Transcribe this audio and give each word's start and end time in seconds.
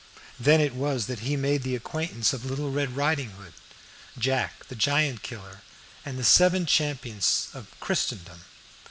Then 0.39 0.59
it 0.61 0.73
was 0.73 1.05
that 1.05 1.19
he 1.19 1.35
made 1.37 1.61
the 1.61 1.75
acquaintance 1.75 2.33
of 2.33 2.43
Little 2.43 2.71
Red 2.71 2.95
Riding 2.97 3.29
Hood, 3.33 3.53
Jack 4.17 4.65
the 4.65 4.73
Giant 4.75 5.21
Killer, 5.21 5.61
and 6.03 6.17
the 6.17 6.23
Seven 6.23 6.65
Champions 6.65 7.49
of 7.53 7.67
Christendom. 7.79 8.41